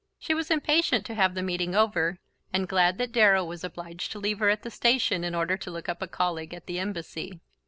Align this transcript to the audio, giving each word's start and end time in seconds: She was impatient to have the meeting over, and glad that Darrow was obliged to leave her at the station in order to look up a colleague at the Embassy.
She 0.17 0.33
was 0.33 0.49
impatient 0.49 1.05
to 1.05 1.13
have 1.13 1.35
the 1.35 1.43
meeting 1.43 1.75
over, 1.75 2.17
and 2.51 2.67
glad 2.67 2.97
that 2.97 3.11
Darrow 3.11 3.45
was 3.45 3.63
obliged 3.63 4.11
to 4.13 4.17
leave 4.19 4.39
her 4.39 4.49
at 4.49 4.63
the 4.63 4.71
station 4.71 5.23
in 5.23 5.35
order 5.35 5.57
to 5.57 5.69
look 5.69 5.87
up 5.87 6.01
a 6.01 6.07
colleague 6.07 6.55
at 6.55 6.65
the 6.65 6.79
Embassy. 6.79 7.39